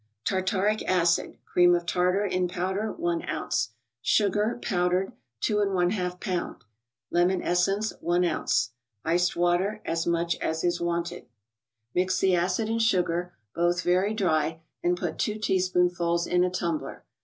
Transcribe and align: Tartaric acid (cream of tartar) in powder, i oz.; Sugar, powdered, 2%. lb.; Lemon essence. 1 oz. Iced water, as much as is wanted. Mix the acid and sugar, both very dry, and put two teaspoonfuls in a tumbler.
Tartaric 0.25 0.81
acid 0.89 1.37
(cream 1.45 1.75
of 1.75 1.85
tartar) 1.85 2.25
in 2.25 2.47
powder, 2.47 2.95
i 2.99 3.35
oz.; 3.37 3.69
Sugar, 4.01 4.57
powdered, 4.59 5.11
2%. 5.43 5.67
lb.; 5.67 6.61
Lemon 7.11 7.43
essence. 7.43 7.93
1 8.01 8.25
oz. 8.25 8.71
Iced 9.05 9.35
water, 9.35 9.79
as 9.85 10.07
much 10.07 10.37
as 10.39 10.63
is 10.63 10.81
wanted. 10.81 11.27
Mix 11.93 12.17
the 12.19 12.33
acid 12.35 12.67
and 12.67 12.81
sugar, 12.81 13.33
both 13.53 13.83
very 13.83 14.15
dry, 14.15 14.63
and 14.81 14.97
put 14.97 15.19
two 15.19 15.37
teaspoonfuls 15.37 16.25
in 16.25 16.43
a 16.43 16.49
tumbler. 16.49 17.03